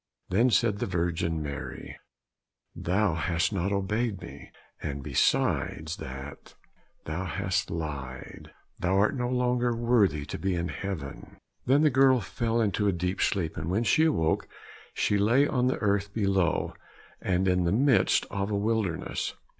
Then 0.29 0.49
said 0.49 0.79
the 0.79 0.87
Virgin 0.87 1.43
Mary, 1.43 1.99
"Thou 2.75 3.13
hast 3.13 3.53
not 3.53 3.71
obeyed 3.71 4.19
me, 4.19 4.49
and 4.81 5.03
besides 5.03 5.97
that 5.97 6.55
thou 7.05 7.25
hast 7.25 7.69
lied, 7.69 8.51
thou 8.79 8.97
art 8.97 9.15
no 9.15 9.29
longer 9.29 9.75
worthy 9.75 10.25
to 10.25 10.39
be 10.39 10.55
in 10.55 10.69
heaven." 10.69 11.37
Then 11.67 11.83
the 11.83 11.91
girl 11.91 12.19
fell 12.19 12.59
into 12.61 12.87
a 12.87 12.91
deep 12.91 13.21
sleep, 13.21 13.57
and 13.57 13.69
when 13.69 13.83
she 13.83 14.05
awoke 14.05 14.47
she 14.95 15.19
lay 15.19 15.47
on 15.47 15.67
the 15.67 15.77
earth 15.77 16.15
below, 16.15 16.73
and 17.21 17.47
in 17.47 17.65
the 17.65 17.71
midst 17.71 18.25
of 18.31 18.49
a 18.49 18.57
wilderness. 18.57 19.35